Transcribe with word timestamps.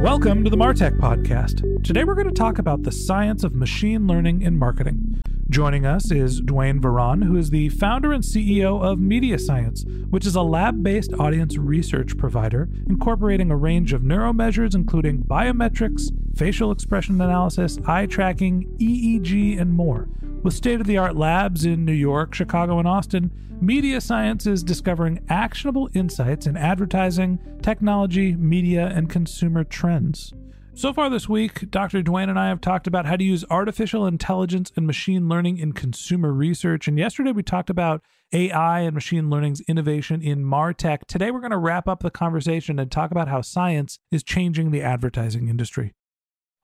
Welcome 0.00 0.44
to 0.44 0.50
the 0.50 0.58
Martech 0.58 0.98
Podcast. 0.98 1.82
Today 1.82 2.04
we're 2.04 2.14
going 2.14 2.28
to 2.28 2.32
talk 2.34 2.58
about 2.58 2.82
the 2.82 2.92
science 2.92 3.42
of 3.42 3.54
machine 3.54 4.06
learning 4.06 4.42
in 4.42 4.58
marketing. 4.58 5.22
Joining 5.48 5.86
us 5.86 6.10
is 6.10 6.42
Duane 6.42 6.82
Varan, 6.82 7.24
who 7.24 7.34
is 7.36 7.48
the 7.48 7.70
founder 7.70 8.12
and 8.12 8.22
CEO 8.22 8.82
of 8.84 8.98
Media 8.98 9.38
Science, 9.38 9.86
which 10.10 10.26
is 10.26 10.34
a 10.34 10.42
lab 10.42 10.82
based 10.82 11.14
audience 11.14 11.56
research 11.56 12.18
provider 12.18 12.68
incorporating 12.86 13.50
a 13.50 13.56
range 13.56 13.94
of 13.94 14.02
neuromeasures, 14.02 14.74
including 14.74 15.22
biometrics, 15.22 16.10
facial 16.36 16.70
expression 16.70 17.18
analysis, 17.18 17.78
eye 17.86 18.04
tracking, 18.04 18.68
EEG, 18.78 19.58
and 19.58 19.72
more. 19.72 20.08
With 20.46 20.54
state 20.54 20.80
of 20.80 20.86
the 20.86 20.96
art 20.96 21.16
labs 21.16 21.64
in 21.64 21.84
New 21.84 21.92
York, 21.92 22.32
Chicago, 22.32 22.78
and 22.78 22.86
Austin, 22.86 23.32
Media 23.60 24.00
Science 24.00 24.46
is 24.46 24.62
discovering 24.62 25.26
actionable 25.28 25.90
insights 25.92 26.46
in 26.46 26.56
advertising, 26.56 27.40
technology, 27.62 28.36
media, 28.36 28.86
and 28.94 29.10
consumer 29.10 29.64
trends. 29.64 30.32
So 30.72 30.92
far 30.92 31.10
this 31.10 31.28
week, 31.28 31.68
Dr. 31.72 32.00
Duane 32.00 32.28
and 32.28 32.38
I 32.38 32.46
have 32.46 32.60
talked 32.60 32.86
about 32.86 33.06
how 33.06 33.16
to 33.16 33.24
use 33.24 33.44
artificial 33.50 34.06
intelligence 34.06 34.70
and 34.76 34.86
machine 34.86 35.28
learning 35.28 35.58
in 35.58 35.72
consumer 35.72 36.32
research. 36.32 36.86
And 36.86 36.96
yesterday 36.96 37.32
we 37.32 37.42
talked 37.42 37.68
about 37.68 38.04
AI 38.32 38.82
and 38.82 38.94
machine 38.94 39.28
learning's 39.28 39.62
innovation 39.62 40.22
in 40.22 40.44
MarTech. 40.44 41.06
Today 41.08 41.32
we're 41.32 41.40
going 41.40 41.50
to 41.50 41.58
wrap 41.58 41.88
up 41.88 42.04
the 42.04 42.10
conversation 42.12 42.78
and 42.78 42.88
talk 42.88 43.10
about 43.10 43.26
how 43.26 43.40
science 43.40 43.98
is 44.12 44.22
changing 44.22 44.70
the 44.70 44.82
advertising 44.82 45.48
industry. 45.48 45.95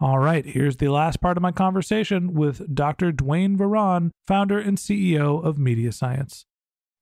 All 0.03 0.19
right, 0.19 0.45
here's 0.45 0.79
the 0.79 0.89
last 0.89 1.21
part 1.21 1.37
of 1.37 1.45
my 1.45 1.53
conversation 1.53 2.35
with 2.35 2.75
Dr. 2.75 3.13
Duane 3.13 3.57
Varan, 3.57 4.11
founder 4.27 4.59
and 4.59 4.77
CEO 4.77 5.41
of 5.45 5.59
Media 5.59 5.93
Science. 5.93 6.45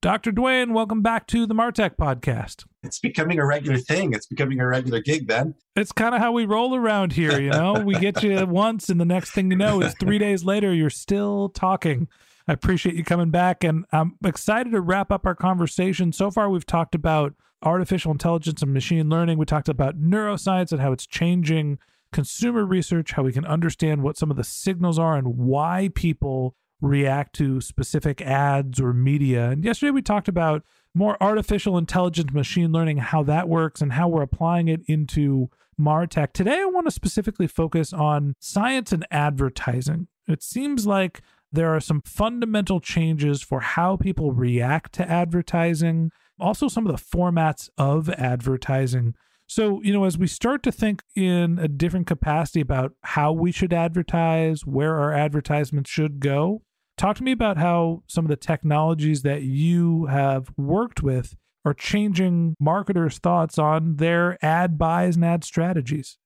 Dr. 0.03 0.31
Duane, 0.33 0.75
welcome 0.75 1.01
back 1.01 1.27
to 1.29 1.47
the 1.47 1.55
Martech 1.55 1.97
podcast. 1.97 2.67
It's 2.83 2.99
becoming 2.99 3.39
a 3.39 3.47
regular 3.47 3.79
thing. 3.79 4.13
It's 4.13 4.27
becoming 4.27 4.61
a 4.61 4.67
regular 4.67 5.01
gig, 5.01 5.27
Ben. 5.27 5.55
It's 5.75 5.93
kind 5.93 6.15
of 6.15 6.21
how 6.21 6.33
we 6.33 6.45
roll 6.45 6.77
around 6.77 7.15
here, 7.15 7.41
you 7.41 7.49
know? 7.49 7.73
we 7.73 7.95
get 7.95 8.23
you 8.23 8.45
once, 8.51 8.91
and 8.91 9.01
the 9.01 9.07
next 9.07 9.31
thing 9.31 9.51
you 9.51 9.57
know 9.57 9.81
is 9.81 9.95
three 9.95 10.19
days 10.19 10.45
later, 10.45 10.75
you're 10.75 10.91
still 10.91 11.49
talking. 11.49 12.07
I 12.47 12.53
appreciate 12.53 12.97
you 12.97 13.05
coming 13.05 13.31
back, 13.31 13.65
and 13.65 13.87
I'm 13.93 14.19
excited 14.23 14.73
to 14.73 14.81
wrap 14.83 15.11
up 15.11 15.25
our 15.25 15.35
conversation. 15.35 16.13
So 16.13 16.31
far, 16.31 16.51
we've 16.51 16.67
talked 16.67 16.95
about 16.95 17.33
artificial 17.63 18.13
intelligence 18.13 18.61
and 18.61 18.75
machine 18.75 19.09
learning. 19.09 19.39
We 19.39 19.47
talked 19.47 19.71
about 19.71 19.99
neuroscience 19.99 20.71
and 20.71 20.83
how 20.83 20.93
it's 20.93 21.07
changing 21.07 21.79
consumer 22.13 22.65
research, 22.65 23.13
how 23.13 23.23
we 23.23 23.33
can 23.33 23.45
understand 23.45 24.03
what 24.03 24.17
some 24.17 24.31
of 24.31 24.37
the 24.37 24.45
signals 24.45 24.99
are 24.99 25.17
and 25.17 25.37
why 25.37 25.91
people 25.95 26.55
react 26.81 27.35
to 27.37 27.61
specific 27.61 28.21
ads 28.23 28.81
or 28.81 28.93
media. 28.93 29.51
And 29.51 29.65
yesterday 29.65 29.91
we 29.91 30.03
talked 30.03 30.29
about 30.29 30.63
more 30.95 31.17
artificial 31.23 31.79
intelligence, 31.79 32.33
machine 32.33 32.73
learning, 32.73 32.99
how 32.99 33.23
that 33.25 33.49
works, 33.49 33.81
and 33.81 33.93
how 33.93 34.09
we're 34.09 34.23
applying 34.23 34.69
it 34.69 34.81
into 34.87 35.51
MarTech. 35.79 36.33
Today 36.33 36.61
I 36.61 36.67
want 36.67 36.87
to 36.87 36.91
specifically 36.91 37.47
focus 37.47 37.93
on 37.93 38.35
science 38.41 38.93
and 38.93 39.07
advertising. 39.11 40.09
It 40.27 40.43
seems 40.43 40.87
like 40.87 41.21
there 41.53 41.75
are 41.75 41.81
some 41.81 42.01
fundamental 42.03 42.81
changes 42.81 43.43
for 43.43 43.61
how 43.61 43.97
people 43.97 44.33
react 44.33 44.93
to 44.95 45.09
advertising, 45.09 46.13
also 46.39 46.69
some 46.69 46.87
of 46.87 46.93
the 46.93 47.03
formats 47.03 47.69
of 47.77 48.09
advertising. 48.11 49.15
So, 49.51 49.83
you 49.83 49.93
know, 49.93 50.05
as 50.05 50.17
we 50.17 50.29
start 50.29 50.63
to 50.63 50.71
think 50.71 51.03
in 51.17 51.59
a 51.59 51.67
different 51.67 52.07
capacity 52.07 52.61
about 52.61 52.93
how 53.03 53.33
we 53.33 53.51
should 53.51 53.73
advertise, 53.73 54.65
where 54.65 54.97
our 54.97 55.13
advertisements 55.13 55.91
should 55.91 56.21
go, 56.21 56.63
talk 56.97 57.17
to 57.17 57.25
me 57.25 57.33
about 57.33 57.57
how 57.57 58.05
some 58.07 58.25
of 58.25 58.29
the 58.29 58.37
technologies 58.37 59.23
that 59.23 59.43
you 59.43 60.07
have 60.07 60.53
worked 60.57 61.03
with 61.03 61.35
are 61.65 61.75
changing 61.75 62.55
marketers' 62.61 63.19
thoughts 63.19 63.59
on 63.59 63.97
their 63.97 64.39
ad 64.41 64.79
buys 64.79 65.17
and 65.17 65.25
ad 65.25 65.43
strategies. 65.43 66.17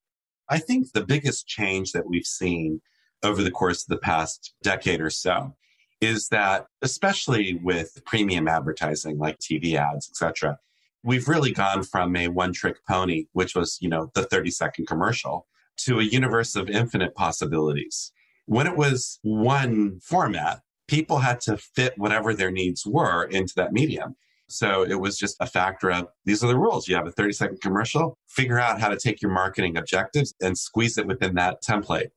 I 0.51 0.59
think 0.59 0.93
the 0.93 1.07
biggest 1.07 1.47
change 1.47 1.93
that 1.93 2.07
we've 2.07 2.27
seen 2.27 2.83
over 3.23 3.43
the 3.43 3.51
course 3.51 3.85
of 3.85 3.89
the 3.89 4.03
past 4.03 4.53
decade 4.63 5.01
or 5.01 5.09
so 5.09 5.57
is 6.03 6.29
that, 6.29 6.67
especially 6.83 7.55
with 7.55 8.05
premium 8.05 8.49
advertising 8.49 9.17
like 9.17 9.39
TV 9.39 9.77
ads, 9.77 10.11
etc., 10.11 10.59
we've 11.05 11.29
really 11.29 11.53
gone 11.53 11.85
from 11.85 12.17
a 12.17 12.29
one 12.29 12.53
trick 12.53 12.79
pony, 12.89 13.27
which 13.33 13.55
was, 13.55 13.79
you 13.81 13.89
know, 13.89 14.11
the 14.15 14.25
30 14.25 14.51
second 14.51 14.87
commercial, 14.87 15.47
to 15.77 16.01
a 16.01 16.05
universe 16.05 16.57
of 16.57 16.69
infinite 16.69 17.15
possibilities. 17.15 18.13
When 18.47 18.67
it 18.67 18.77
was 18.77 19.19
one 19.23 20.01
format, 20.01 20.61
people 20.89 21.19
had 21.19 21.41
to 21.43 21.57
fit 21.57 21.95
whatever 21.97 22.35
their 22.35 22.51
needs 22.51 22.85
were 22.87 23.25
into 23.25 23.53
that 23.57 23.73
medium. 23.73 24.17
So 24.49 24.83
it 24.83 25.01
was 25.01 25.19
just 25.19 25.37
a 25.41 25.47
factor 25.47 25.91
of 25.91 26.09
these 26.25 26.45
are 26.45 26.49
the 26.49 26.59
rules. 26.59 26.89
You 26.89 26.97
have 26.97 27.07
a 27.07 27.13
30 27.13 27.33
second 27.33 27.61
commercial, 27.61 28.19
figure 28.29 28.59
out 28.59 28.81
how 28.81 28.89
to 28.89 28.99
take 28.99 29.23
your 29.23 29.31
marketing 29.31 29.77
objectives 29.77 30.35
and 30.41 30.57
squeeze 30.57 30.99
it 30.99 31.07
within 31.07 31.35
that 31.35 31.63
template. 31.63 32.09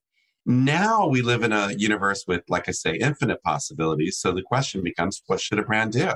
Now 0.45 1.07
we 1.07 1.21
live 1.21 1.43
in 1.43 1.51
a 1.51 1.73
universe 1.73 2.25
with, 2.27 2.43
like 2.47 2.69
I 2.69 2.71
say, 2.71 2.95
infinite 2.95 3.41
possibilities. 3.43 4.17
So 4.17 4.31
the 4.31 4.41
question 4.41 4.81
becomes, 4.81 5.21
what 5.27 5.41
should 5.41 5.59
a 5.59 5.63
brand 5.63 5.93
do? 5.93 6.11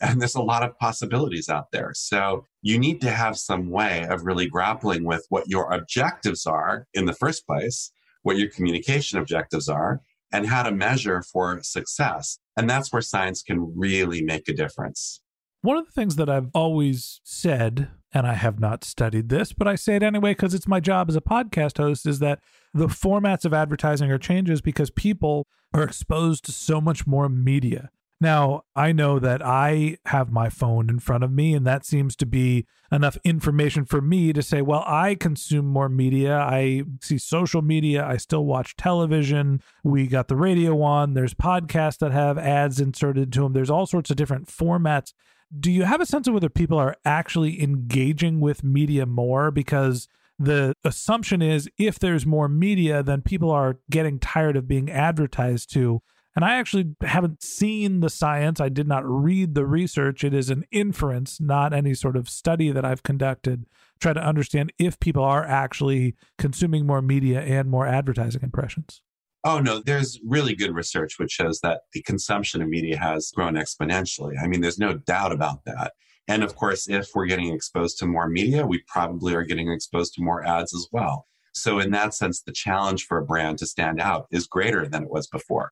And 0.00 0.20
there's 0.20 0.34
a 0.34 0.42
lot 0.42 0.62
of 0.62 0.76
possibilities 0.78 1.48
out 1.48 1.70
there. 1.72 1.92
So 1.94 2.46
you 2.62 2.78
need 2.78 3.00
to 3.02 3.10
have 3.10 3.38
some 3.38 3.70
way 3.70 4.06
of 4.08 4.24
really 4.24 4.48
grappling 4.48 5.04
with 5.04 5.24
what 5.28 5.48
your 5.48 5.72
objectives 5.72 6.46
are 6.46 6.86
in 6.94 7.06
the 7.06 7.12
first 7.12 7.46
place, 7.46 7.92
what 8.22 8.36
your 8.36 8.50
communication 8.50 9.18
objectives 9.18 9.68
are, 9.68 10.00
and 10.32 10.46
how 10.46 10.64
to 10.64 10.72
measure 10.72 11.22
for 11.22 11.62
success. 11.62 12.38
And 12.56 12.68
that's 12.68 12.92
where 12.92 13.02
science 13.02 13.42
can 13.42 13.72
really 13.76 14.22
make 14.22 14.48
a 14.48 14.52
difference. 14.52 15.20
One 15.62 15.76
of 15.76 15.86
the 15.86 15.92
things 15.92 16.16
that 16.16 16.28
I've 16.28 16.50
always 16.52 17.20
said, 17.24 17.88
and 18.12 18.26
I 18.26 18.34
have 18.34 18.60
not 18.60 18.84
studied 18.84 19.28
this, 19.28 19.52
but 19.52 19.66
I 19.66 19.76
say 19.76 19.96
it 19.96 20.02
anyway 20.02 20.32
because 20.32 20.52
it's 20.52 20.68
my 20.68 20.80
job 20.80 21.08
as 21.08 21.16
a 21.16 21.22
podcast 21.22 21.78
host, 21.78 22.04
is 22.04 22.18
that 22.18 22.40
the 22.74 22.88
formats 22.88 23.44
of 23.44 23.54
advertising 23.54 24.10
are 24.10 24.18
changes 24.18 24.60
because 24.60 24.90
people 24.90 25.46
are 25.72 25.82
exposed 25.82 26.44
to 26.44 26.52
so 26.52 26.80
much 26.80 27.06
more 27.06 27.28
media. 27.28 27.90
Now, 28.24 28.62
I 28.74 28.92
know 28.92 29.18
that 29.18 29.44
I 29.44 29.98
have 30.06 30.32
my 30.32 30.48
phone 30.48 30.88
in 30.88 30.98
front 30.98 31.24
of 31.24 31.30
me, 31.30 31.52
and 31.52 31.66
that 31.66 31.84
seems 31.84 32.16
to 32.16 32.24
be 32.24 32.64
enough 32.90 33.18
information 33.22 33.84
for 33.84 34.00
me 34.00 34.32
to 34.32 34.40
say, 34.40 34.62
well, 34.62 34.82
I 34.86 35.14
consume 35.14 35.66
more 35.66 35.90
media. 35.90 36.38
I 36.38 36.84
see 37.02 37.18
social 37.18 37.60
media. 37.60 38.02
I 38.02 38.16
still 38.16 38.46
watch 38.46 38.76
television. 38.76 39.62
We 39.82 40.06
got 40.06 40.28
the 40.28 40.36
radio 40.36 40.80
on. 40.80 41.12
There's 41.12 41.34
podcasts 41.34 41.98
that 41.98 42.12
have 42.12 42.38
ads 42.38 42.80
inserted 42.80 43.30
to 43.34 43.42
them. 43.42 43.52
There's 43.52 43.68
all 43.68 43.84
sorts 43.84 44.08
of 44.08 44.16
different 44.16 44.48
formats. 44.48 45.12
Do 45.60 45.70
you 45.70 45.82
have 45.82 46.00
a 46.00 46.06
sense 46.06 46.26
of 46.26 46.32
whether 46.32 46.48
people 46.48 46.78
are 46.78 46.96
actually 47.04 47.62
engaging 47.62 48.40
with 48.40 48.64
media 48.64 49.04
more? 49.04 49.50
Because 49.50 50.08
the 50.38 50.74
assumption 50.82 51.42
is 51.42 51.68
if 51.76 51.98
there's 51.98 52.24
more 52.24 52.48
media, 52.48 53.02
then 53.02 53.20
people 53.20 53.50
are 53.50 53.80
getting 53.90 54.18
tired 54.18 54.56
of 54.56 54.66
being 54.66 54.90
advertised 54.90 55.70
to 55.74 56.00
And 56.36 56.44
I 56.44 56.54
actually 56.54 56.96
haven't 57.00 57.42
seen 57.42 58.00
the 58.00 58.10
science. 58.10 58.60
I 58.60 58.68
did 58.68 58.88
not 58.88 59.04
read 59.06 59.54
the 59.54 59.64
research. 59.64 60.24
It 60.24 60.34
is 60.34 60.50
an 60.50 60.64
inference, 60.72 61.40
not 61.40 61.72
any 61.72 61.94
sort 61.94 62.16
of 62.16 62.28
study 62.28 62.72
that 62.72 62.84
I've 62.84 63.04
conducted. 63.04 63.66
Try 64.00 64.14
to 64.14 64.20
understand 64.20 64.72
if 64.78 64.98
people 64.98 65.22
are 65.22 65.44
actually 65.44 66.16
consuming 66.36 66.86
more 66.86 67.00
media 67.00 67.40
and 67.40 67.70
more 67.70 67.86
advertising 67.86 68.42
impressions. 68.42 69.00
Oh, 69.44 69.60
no, 69.60 69.78
there's 69.78 70.18
really 70.26 70.56
good 70.56 70.74
research 70.74 71.18
which 71.18 71.30
shows 71.30 71.60
that 71.60 71.82
the 71.92 72.02
consumption 72.02 72.62
of 72.62 72.68
media 72.68 72.96
has 72.96 73.30
grown 73.30 73.54
exponentially. 73.54 74.32
I 74.42 74.48
mean, 74.48 74.60
there's 74.62 74.78
no 74.78 74.94
doubt 74.94 75.32
about 75.32 75.64
that. 75.66 75.92
And 76.26 76.42
of 76.42 76.56
course, 76.56 76.88
if 76.88 77.10
we're 77.14 77.26
getting 77.26 77.52
exposed 77.52 77.98
to 77.98 78.06
more 78.06 78.28
media, 78.28 78.66
we 78.66 78.82
probably 78.88 79.34
are 79.34 79.44
getting 79.44 79.70
exposed 79.70 80.14
to 80.14 80.22
more 80.22 80.44
ads 80.44 80.74
as 80.74 80.88
well. 80.90 81.26
So, 81.52 81.78
in 81.78 81.90
that 81.92 82.14
sense, 82.14 82.40
the 82.40 82.52
challenge 82.52 83.06
for 83.06 83.18
a 83.18 83.24
brand 83.24 83.58
to 83.58 83.66
stand 83.66 84.00
out 84.00 84.26
is 84.32 84.46
greater 84.46 84.88
than 84.88 85.04
it 85.04 85.10
was 85.10 85.26
before. 85.28 85.70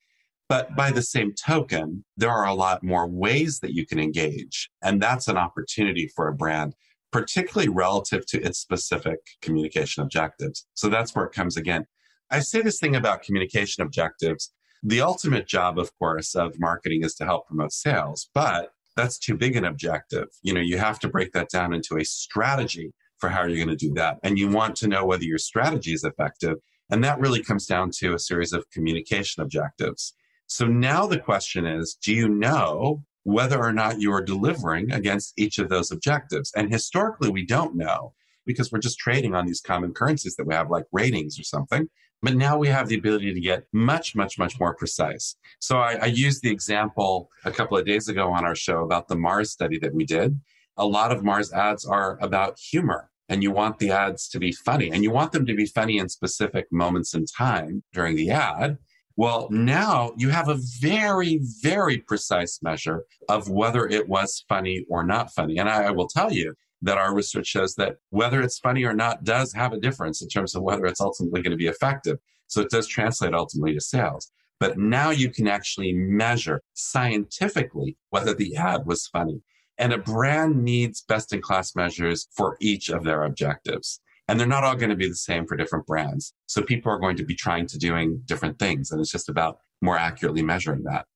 But 0.52 0.76
by 0.76 0.90
the 0.90 1.00
same 1.00 1.32
token, 1.32 2.04
there 2.19 2.28
are 2.28 2.46
a 2.46 2.52
lot 2.52 2.82
more 2.82 3.08
ways 3.08 3.60
that 3.60 3.72
you 3.72 3.87
can 3.87 3.99
engage. 3.99 4.69
And 4.82 5.00
that's 5.00 5.26
an 5.26 5.38
opportunity 5.38 6.10
for 6.14 6.28
a 6.28 6.34
brand, 6.34 6.75
particularly 7.10 7.70
relative 7.70 8.26
to 8.26 8.43
its 8.43 8.58
specific 8.58 9.20
communication 9.40 10.02
objectives. 10.02 10.66
So 10.75 10.90
that's 10.90 11.14
where 11.14 11.25
it 11.25 11.32
comes 11.32 11.56
again. 11.56 11.87
I 12.31 12.40
say 12.40 12.60
this 12.60 12.78
thing 12.78 12.94
about 12.94 13.22
communication 13.22 13.82
objectives. 13.82 14.52
The 14.82 15.00
ultimate 15.00 15.49
job, 15.49 15.78
of 15.78 15.90
course, 15.99 16.34
of 16.34 16.60
marketing 16.60 17.02
is 17.02 17.14
to 17.14 17.25
help 17.25 17.46
promote 17.46 17.72
sales, 17.72 18.28
but 18.34 18.72
that's 18.94 19.19
too 19.19 19.38
big 19.38 19.56
an 19.56 19.64
objective. 19.64 20.28
You 20.43 20.52
know, 20.52 20.60
you 20.60 20.76
have 20.76 20.99
to 20.99 21.08
break 21.08 21.32
that 21.32 21.49
down 21.49 21.72
into 21.72 21.96
a 21.96 22.04
strategy 22.04 22.93
for 23.16 23.31
how 23.31 23.46
you're 23.46 23.56
going 23.56 23.75
to 23.75 23.87
do 23.88 23.94
that. 23.94 24.19
And 24.22 24.38
you 24.38 24.50
want 24.50 24.76
to 24.76 24.87
know 24.87 25.06
whether 25.06 25.25
your 25.25 25.38
strategy 25.38 25.94
is 25.94 26.04
effective. 26.04 26.58
And 26.90 27.02
that 27.04 27.20
really 27.20 27.43
comes 27.43 27.64
down 27.64 27.90
to 28.00 28.12
a 28.12 28.19
series 28.19 28.52
of 28.52 28.69
communication 28.69 29.43
objectives. 29.43 30.12
So 30.52 30.66
now 30.66 31.06
the 31.06 31.19
question 31.19 31.64
is 31.64 31.94
do 31.94 32.12
you 32.12 32.28
know 32.28 33.02
whether 33.22 33.58
or 33.58 33.72
not 33.72 34.02
you 34.02 34.12
are 34.12 34.22
delivering 34.22 34.93
against 34.93 35.32
each 35.38 35.58
of 35.58 35.70
those 35.70 35.90
objectives? 35.90 36.52
And 36.54 36.70
historically, 36.70 37.31
we 37.31 37.46
don't 37.46 37.75
know 37.75 38.12
because 38.44 38.70
we're 38.70 38.78
just 38.81 38.99
trading 38.99 39.34
on 39.34 39.46
these 39.46 39.62
common 39.62 39.94
currencies 39.94 40.37
that 40.37 40.46
we 40.46 40.52
have, 40.52 40.69
like 40.69 40.84
ratings 40.93 41.40
or 41.40 41.43
something. 41.43 41.88
But 42.20 42.34
now 42.34 42.58
we 42.58 42.69
have 42.69 42.88
the 42.88 42.99
ability 42.99 43.32
to 43.32 43.40
get 43.40 43.64
much, 43.72 44.14
much, 44.14 44.38
much 44.38 44.60
more 44.60 44.75
precise. 44.75 45.37
So 45.58 45.78
I, 45.78 45.94
I 45.94 46.06
used 46.06 46.43
the 46.43 46.50
example 46.50 47.31
a 47.46 47.50
couple 47.50 47.78
of 47.78 47.87
days 47.87 48.08
ago 48.08 48.31
on 48.31 48.44
our 48.44 48.54
show 48.54 48.82
about 48.84 49.08
the 49.08 49.16
Mars 49.16 49.52
study 49.52 49.78
that 49.78 49.94
we 49.94 50.04
did. 50.04 50.38
A 50.76 50.84
lot 50.84 51.12
of 51.12 51.25
Mars 51.25 51.50
ads 51.54 51.87
are 51.87 52.19
about 52.20 52.58
humor 52.58 53.10
and 53.31 53.43
you 53.43 53.52
want 53.52 53.78
the 53.78 53.90
ads 53.90 54.28
to 54.28 54.38
be 54.38 54.52
funny 54.52 54.90
and 54.90 55.02
you 55.02 55.10
want 55.12 55.32
them 55.32 55.46
to 55.46 55.54
be 55.54 55.64
funny 55.64 55.96
in 55.96 56.10
specific 56.10 56.66
moments 56.70 57.14
in 57.14 57.25
time 57.25 57.82
during 57.94 58.16
the 58.16 58.31
ad. 58.31 58.76
Well, 59.17 59.49
now 59.50 60.12
you 60.17 60.31
have 60.31 60.49
a 60.49 60.59
very, 60.81 61.41
very 61.61 61.99
precise 61.99 62.61
measure 62.62 63.05
of 63.29 63.49
whether 63.49 63.87
it 63.87 64.09
was 64.09 64.44
funny 64.49 64.85
or 64.88 65.05
not 65.05 65.32
funny. 65.32 65.59
And 65.59 65.69
I, 65.69 65.85
I 65.85 65.91
will 65.91 66.09
tell 66.09 66.32
you, 66.32 66.55
that 66.82 66.99
our 66.99 67.14
research 67.14 67.47
shows 67.47 67.76
that 67.76 67.97
whether 68.11 68.43
it's 68.43 68.59
funny 68.59 68.85
or 68.85 68.93
not 68.93 69.25
does 69.25 69.53
have 69.53 69.73
a 69.73 69.79
difference 69.79 70.20
in 70.20 70.29
terms 70.29 70.55
of 70.55 70.62
whether 70.62 70.85
it's 70.85 71.00
ultimately 71.00 71.41
going 71.41 71.53
to 71.53 71.56
be 71.56 71.69
effective. 71.69 72.19
So 72.49 72.61
it 72.61 72.70
does 72.70 72.87
translate 72.87 73.32
ultimately 73.32 73.73
to 73.75 73.81
sales. 73.81 74.31
But 74.61 74.79
now 74.79 75.11
you 75.11 75.31
can 75.31 75.49
actually 75.49 75.93
measure 75.93 76.62
scientifically 76.75 77.97
whether 78.11 78.35
the 78.35 78.56
ad 78.56 78.85
was 78.85 79.06
funny. 79.06 79.41
And 79.79 79.93
a 79.93 79.99
brand 79.99 80.62
needs 80.62 81.03
best 81.03 81.32
in 81.32 81.41
class 81.41 81.75
measures 81.75 82.29
for 82.37 82.56
each 82.61 82.91
of 82.91 83.05
their 83.05 83.23
objectives. 83.23 84.00
And 84.29 84.39
they're 84.39 84.47
not 84.47 84.65
all 84.65 84.77
going 84.77 84.91
to 84.91 84.97
be 84.97 85.09
the 85.09 85.15
same 85.15 85.47
for 85.47 85.57
different 85.57 85.87
brands. 85.87 86.33
So 86.47 86.63
people 86.63 86.93
are 86.93 86.99
going 86.99 87.17
to 87.17 87.25
be 87.25 87.35
trying 87.35 87.67
to 87.67 87.79
doing 87.79 88.23
different 88.25 88.59
things. 88.59 88.91
And 88.91 89.01
it's 89.01 89.11
just 89.11 89.29
about 89.29 89.59
more 89.81 89.99
accurately 89.99 90.43
measuring 90.43 90.85
that. 90.85 91.07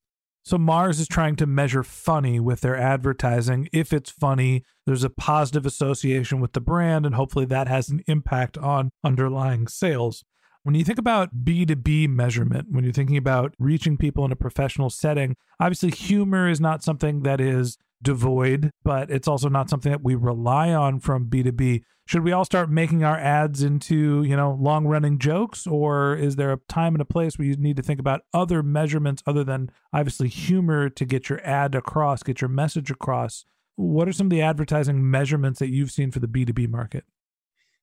So 0.46 0.58
Mars 0.58 1.00
is 1.00 1.08
trying 1.08 1.34
to 1.36 1.46
measure 1.46 1.82
funny 1.82 2.38
with 2.38 2.60
their 2.60 2.76
advertising. 2.76 3.68
If 3.72 3.92
it's 3.92 4.10
funny, 4.10 4.62
there's 4.86 5.02
a 5.02 5.10
positive 5.10 5.66
association 5.66 6.40
with 6.40 6.52
the 6.52 6.60
brand, 6.60 7.04
and 7.04 7.16
hopefully 7.16 7.46
that 7.46 7.66
has 7.66 7.88
an 7.88 8.04
impact 8.06 8.56
on 8.56 8.90
underlying 9.02 9.66
sales. 9.66 10.22
When 10.62 10.76
you 10.76 10.84
think 10.84 11.00
about 11.00 11.44
B2B 11.44 12.08
measurement, 12.08 12.68
when 12.70 12.84
you're 12.84 12.92
thinking 12.92 13.16
about 13.16 13.54
reaching 13.58 13.96
people 13.96 14.24
in 14.24 14.30
a 14.30 14.36
professional 14.36 14.88
setting, 14.88 15.34
obviously 15.58 15.90
humor 15.90 16.48
is 16.48 16.60
not 16.60 16.84
something 16.84 17.22
that 17.22 17.40
is 17.40 17.76
devoid, 18.02 18.70
but 18.84 19.10
it's 19.10 19.28
also 19.28 19.48
not 19.48 19.70
something 19.70 19.92
that 19.92 20.02
we 20.02 20.14
rely 20.14 20.72
on 20.72 21.00
from 21.00 21.26
B2B. 21.26 21.82
Should 22.06 22.22
we 22.22 22.30
all 22.30 22.44
start 22.44 22.70
making 22.70 23.02
our 23.02 23.18
ads 23.18 23.64
into, 23.64 24.22
you 24.22 24.36
know, 24.36 24.56
long 24.60 24.86
running 24.86 25.18
jokes 25.18 25.66
or 25.66 26.14
is 26.14 26.36
there 26.36 26.52
a 26.52 26.60
time 26.68 26.94
and 26.94 27.02
a 27.02 27.06
place 27.06 27.36
where 27.36 27.48
you 27.48 27.56
need 27.56 27.76
to 27.76 27.82
think 27.82 27.98
about 27.98 28.20
other 28.32 28.62
measurements 28.62 29.24
other 29.26 29.42
than 29.42 29.70
obviously 29.92 30.28
humor 30.28 30.88
to 30.88 31.04
get 31.04 31.28
your 31.28 31.44
ad 31.44 31.74
across, 31.74 32.22
get 32.22 32.40
your 32.40 32.48
message 32.48 32.90
across? 32.90 33.44
What 33.74 34.08
are 34.08 34.12
some 34.12 34.28
of 34.28 34.30
the 34.30 34.42
advertising 34.42 35.10
measurements 35.10 35.58
that 35.58 35.70
you've 35.70 35.90
seen 35.90 36.12
for 36.12 36.20
the 36.20 36.28
B2B 36.28 36.68
market? 36.68 37.04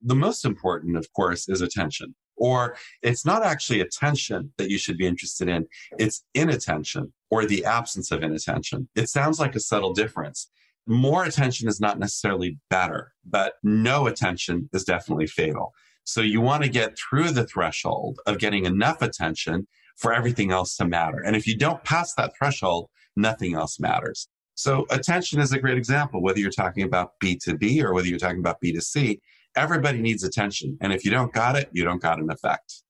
The 0.02 0.16
most 0.16 0.46
important, 0.46 0.98
of 0.98 1.12
course, 1.14 1.50
is 1.50 1.62
attention. 1.62 2.16
Or 2.36 2.76
it's 3.02 3.26
not 3.26 3.44
actually 3.44 3.82
attention 3.82 4.54
that 4.58 4.70
you 4.70 4.78
should 4.78 4.98
be 4.98 5.06
interested 5.06 5.48
in, 5.48 5.68
it's 6.00 6.24
inattention 6.34 7.14
or 7.34 7.46
the 7.46 7.66
absence 7.66 8.12
of 8.12 8.22
inattention. 8.22 8.88
It 8.96 9.10
sounds 9.10 9.40
like 9.40 9.56
a 9.56 9.60
subtle 9.60 9.94
difference. 9.94 10.50
More 10.86 11.24
attention 11.24 11.68
is 11.68 11.80
not 11.80 11.98
necessarily 11.98 12.60
better, 12.70 13.14
but 13.26 13.54
no 13.64 14.06
attention 14.06 14.70
is 14.74 14.84
definitely 14.84 15.28
fatal. 15.28 15.74
So 16.04 16.22
you 16.22 16.42
want 16.42 16.64
to 16.64 16.70
get 16.70 16.98
through 16.98 17.32
the 17.32 17.48
threshold 17.48 18.20
of 18.28 18.38
getting 18.38 18.66
enough 18.66 19.02
attention 19.02 19.68
for 19.98 20.14
everything 20.14 20.52
else 20.52 20.76
to 20.78 20.86
matter. 20.86 21.24
And 21.26 21.36
if 21.36 21.48
you 21.48 21.58
don't 21.58 21.84
pass 21.84 22.14
that 22.16 22.34
threshold, 22.38 22.90
nothing 23.16 23.56
else 23.56 23.80
matters. 23.80 24.28
So 24.56 24.86
attention 24.92 25.40
is 25.40 25.54
a 25.54 25.60
great 25.60 25.78
example, 25.78 26.22
whether 26.22 26.40
you're 26.40 26.52
talking 26.52 26.84
about 26.84 27.14
B2B 27.24 27.82
or 27.82 27.94
whether 27.94 28.08
you're 28.08 28.20
talking 28.20 28.40
about 28.40 28.62
B2C 28.64 29.20
everybody 29.56 30.02
needs 30.02 30.24
attention. 30.24 30.78
And 30.82 30.94
if 30.94 31.06
you 31.06 31.12
don't 31.12 31.34
got 31.34 31.56
it, 31.56 31.70
you 31.72 31.84
don't 31.84 32.02
got 32.02 32.20
an 32.20 32.30
effect. 32.30 32.84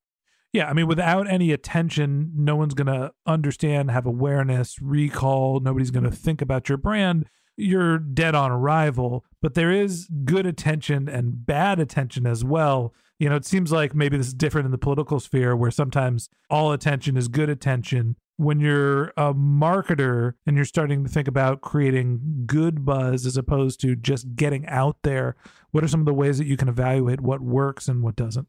Yeah, 0.54 0.70
I 0.70 0.74
mean, 0.74 0.88
without 0.88 1.28
any 1.28 1.52
attention, 1.52 2.32
no 2.36 2.56
one's 2.56 2.76
going 2.76 2.88
to 2.88 3.12
understand, 3.26 3.90
have 3.90 4.06
awareness, 4.06 4.80
recall. 4.80 5.60
Nobody's 5.60 5.90
going 5.90 6.04
to 6.04 6.12
think 6.12 6.42
about 6.42 6.70
your 6.70 6.78
brand. 6.78 7.26
You're 7.58 7.98
dead 7.98 8.36
on 8.36 8.52
arrival. 8.52 9.26
But 9.42 9.56
there 9.56 9.72
is 9.72 10.08
good 10.26 10.46
attention 10.46 11.10
and 11.10 11.44
bad 11.44 11.80
attention 11.80 12.28
as 12.28 12.46
well. 12.46 12.94
You 13.18 13.30
know, 13.30 13.36
it 13.36 13.46
seems 13.46 13.72
like 13.72 13.96
maybe 13.96 14.16
this 14.16 14.28
is 14.28 14.34
different 14.36 14.66
in 14.66 14.72
the 14.72 14.78
political 14.78 15.20
sphere 15.20 15.56
where 15.56 15.72
sometimes 15.72 16.30
all 16.52 16.72
attention 16.72 17.18
is 17.18 17.28
good 17.28 17.50
attention 17.50 18.16
when 18.38 18.60
you're 18.60 19.10
a 19.16 19.34
marketer 19.34 20.34
and 20.46 20.56
you're 20.56 20.66
starting 20.66 21.04
to 21.04 21.10
think 21.10 21.28
about 21.28 21.62
creating 21.62 22.44
good 22.46 22.84
buzz 22.86 23.25
as 23.25 23.38
opposed 23.38 23.80
to 23.82 23.96
just 23.96 24.36
getting 24.36 24.66
out 24.68 24.98
there, 25.04 25.36
what 25.72 25.84
are 25.84 25.88
some 25.88 26.00
of 26.00 26.06
the 26.06 26.13
ways 26.13 26.38
that 26.39 26.48
you 26.48 26.58
can 26.58 26.68
evaluate 26.68 27.22
what 27.22 27.42
works 27.42 27.88
and 27.88 28.04
what 28.04 28.16
doesn't? 28.16 28.48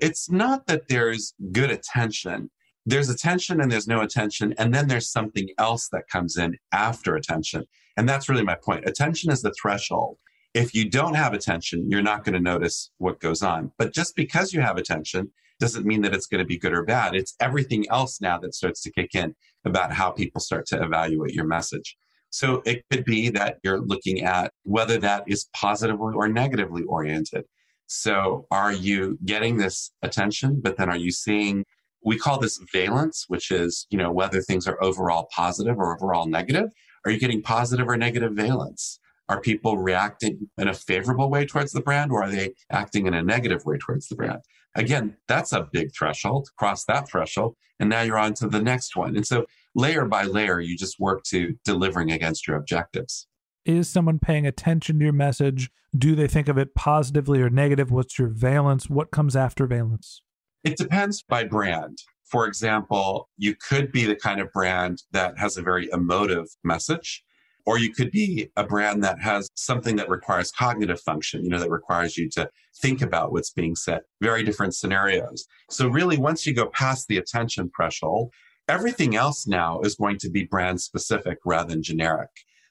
It's 0.00 0.30
not 0.30 0.66
that 0.66 0.88
there's 0.88 1.34
good 1.52 1.70
attention. 1.70 2.50
There's 2.86 3.10
attention 3.10 3.60
and 3.60 3.70
there's 3.70 3.86
no 3.86 4.00
attention. 4.00 4.54
And 4.58 4.74
then 4.74 4.88
there's 4.88 5.10
something 5.10 5.48
else 5.58 5.88
that 5.92 6.08
comes 6.08 6.36
in 6.36 6.56
after 6.72 7.14
attention. 7.14 7.64
And 7.96 8.08
that's 8.08 8.28
really 8.28 8.44
my 8.44 8.56
point. 8.56 8.88
Attention 8.88 9.30
is 9.30 9.42
the 9.42 9.52
threshold. 9.60 10.16
If 10.54 10.74
you 10.74 10.88
don't 10.88 11.14
have 11.14 11.34
attention, 11.34 11.88
you're 11.88 12.02
not 12.02 12.24
going 12.24 12.32
to 12.34 12.40
notice 12.40 12.90
what 12.98 13.20
goes 13.20 13.42
on. 13.42 13.72
But 13.78 13.92
just 13.92 14.16
because 14.16 14.52
you 14.52 14.60
have 14.60 14.78
attention 14.78 15.30
doesn't 15.60 15.86
mean 15.86 16.00
that 16.02 16.14
it's 16.14 16.26
going 16.26 16.40
to 16.40 16.46
be 16.46 16.58
good 16.58 16.72
or 16.72 16.84
bad. 16.84 17.14
It's 17.14 17.34
everything 17.38 17.84
else 17.90 18.20
now 18.20 18.38
that 18.38 18.54
starts 18.54 18.82
to 18.82 18.90
kick 18.90 19.14
in 19.14 19.36
about 19.64 19.92
how 19.92 20.10
people 20.10 20.40
start 20.40 20.66
to 20.68 20.82
evaluate 20.82 21.34
your 21.34 21.46
message. 21.46 21.96
So 22.30 22.62
it 22.64 22.84
could 22.90 23.04
be 23.04 23.28
that 23.30 23.58
you're 23.62 23.80
looking 23.80 24.22
at 24.22 24.52
whether 24.62 24.98
that 24.98 25.24
is 25.26 25.48
positively 25.54 26.14
or 26.14 26.28
negatively 26.28 26.82
oriented. 26.84 27.44
So 27.92 28.46
are 28.52 28.72
you 28.72 29.18
getting 29.24 29.56
this 29.56 29.90
attention, 30.02 30.60
but 30.62 30.76
then 30.76 30.88
are 30.88 30.96
you 30.96 31.10
seeing, 31.10 31.64
we 32.04 32.16
call 32.16 32.38
this 32.38 32.60
valence, 32.72 33.24
which 33.26 33.50
is, 33.50 33.88
you 33.90 33.98
know, 33.98 34.12
whether 34.12 34.40
things 34.40 34.68
are 34.68 34.80
overall 34.80 35.28
positive 35.34 35.76
or 35.76 35.96
overall 35.96 36.26
negative. 36.26 36.70
Are 37.04 37.10
you 37.10 37.18
getting 37.18 37.42
positive 37.42 37.88
or 37.88 37.96
negative 37.96 38.32
valence? 38.32 39.00
Are 39.28 39.40
people 39.40 39.76
reacting 39.76 40.48
in 40.56 40.68
a 40.68 40.74
favorable 40.74 41.30
way 41.30 41.44
towards 41.44 41.72
the 41.72 41.80
brand 41.80 42.12
or 42.12 42.22
are 42.22 42.30
they 42.30 42.54
acting 42.70 43.06
in 43.06 43.14
a 43.14 43.24
negative 43.24 43.64
way 43.66 43.76
towards 43.76 44.06
the 44.06 44.14
brand? 44.14 44.38
Again, 44.76 45.16
that's 45.26 45.52
a 45.52 45.68
big 45.72 45.92
threshold. 45.92 46.48
Cross 46.56 46.84
that 46.84 47.08
threshold, 47.08 47.56
and 47.80 47.90
now 47.90 48.02
you're 48.02 48.18
on 48.18 48.34
to 48.34 48.46
the 48.46 48.62
next 48.62 48.94
one. 48.94 49.16
And 49.16 49.26
so, 49.26 49.46
layer 49.74 50.04
by 50.04 50.22
layer, 50.22 50.60
you 50.60 50.76
just 50.76 51.00
work 51.00 51.24
to 51.24 51.56
delivering 51.64 52.12
against 52.12 52.46
your 52.46 52.56
objectives. 52.56 53.26
Is 53.64 53.88
someone 53.88 54.18
paying 54.18 54.46
attention 54.46 54.98
to 54.98 55.04
your 55.04 55.12
message? 55.12 55.70
Do 55.96 56.14
they 56.14 56.26
think 56.26 56.48
of 56.48 56.56
it 56.56 56.74
positively 56.74 57.42
or 57.42 57.50
negative? 57.50 57.90
What's 57.90 58.18
your 58.18 58.28
valence? 58.28 58.88
What 58.88 59.10
comes 59.10 59.36
after 59.36 59.66
valence? 59.66 60.22
It 60.64 60.76
depends 60.76 61.22
by 61.22 61.44
brand. 61.44 61.98
For 62.24 62.46
example, 62.46 63.28
you 63.36 63.54
could 63.56 63.90
be 63.90 64.04
the 64.04 64.14
kind 64.14 64.40
of 64.40 64.52
brand 64.52 65.02
that 65.10 65.38
has 65.38 65.56
a 65.56 65.62
very 65.62 65.88
emotive 65.92 66.46
message 66.62 67.24
or 67.66 67.78
you 67.78 67.92
could 67.92 68.10
be 68.10 68.50
a 68.56 68.64
brand 68.64 69.04
that 69.04 69.20
has 69.20 69.48
something 69.54 69.96
that 69.96 70.08
requires 70.08 70.50
cognitive 70.50 71.00
function, 71.00 71.44
you 71.44 71.50
know, 71.50 71.58
that 71.58 71.70
requires 71.70 72.16
you 72.16 72.28
to 72.30 72.48
think 72.80 73.02
about 73.02 73.32
what's 73.32 73.50
being 73.50 73.76
said, 73.76 74.00
very 74.22 74.42
different 74.42 74.74
scenarios. 74.74 75.46
So 75.68 75.86
really, 75.86 76.16
once 76.16 76.46
you 76.46 76.54
go 76.54 76.66
past 76.66 77.06
the 77.08 77.18
attention 77.18 77.70
threshold, 77.76 78.32
Everything 78.70 79.16
else 79.16 79.48
now 79.48 79.80
is 79.80 79.96
going 79.96 80.16
to 80.18 80.30
be 80.30 80.44
brand 80.44 80.80
specific 80.80 81.38
rather 81.44 81.70
than 81.70 81.82
generic. 81.82 82.30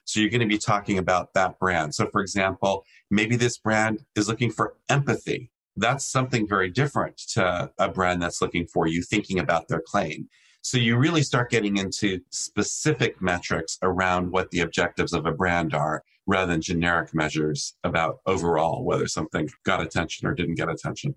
So 0.09 0.19
you're 0.19 0.31
going 0.31 0.41
to 0.41 0.47
be 0.47 0.57
talking 0.57 0.97
about 0.97 1.35
that 1.35 1.59
brand. 1.59 1.93
So, 1.93 2.07
for 2.07 2.19
example, 2.19 2.83
maybe 3.11 3.35
this 3.35 3.59
brand 3.59 4.03
is 4.15 4.27
looking 4.27 4.49
for 4.49 4.73
empathy. 4.89 5.51
That's 5.75 6.03
something 6.03 6.47
very 6.47 6.71
different 6.71 7.15
to 7.33 7.71
a 7.77 7.89
brand 7.89 8.19
that's 8.19 8.41
looking 8.41 8.65
for 8.65 8.87
you 8.87 9.03
thinking 9.03 9.37
about 9.37 9.67
their 9.67 9.83
claim. 9.85 10.27
So 10.63 10.79
you 10.79 10.97
really 10.97 11.21
start 11.21 11.51
getting 11.51 11.77
into 11.77 12.21
specific 12.31 13.21
metrics 13.21 13.77
around 13.83 14.31
what 14.31 14.49
the 14.49 14.61
objectives 14.61 15.13
of 15.13 15.27
a 15.27 15.31
brand 15.31 15.75
are 15.75 16.03
rather 16.25 16.53
than 16.53 16.61
generic 16.61 17.13
measures 17.13 17.75
about 17.83 18.17
overall 18.25 18.83
whether 18.83 19.07
something 19.07 19.47
got 19.63 19.79
attention 19.79 20.27
or 20.27 20.33
didn't 20.33 20.55
get 20.55 20.69
attention. 20.69 21.13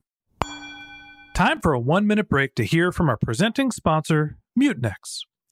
Time 1.35 1.63
for 1.63 1.73
a 1.73 1.81
one 1.81 2.07
minute 2.07 2.29
break 2.29 2.55
to 2.57 2.65
hear 2.65 2.93
from 2.93 3.09
our 3.09 3.17
presenting 3.17 3.71
sponsor, 3.71 4.37
Mutinex. 4.59 5.23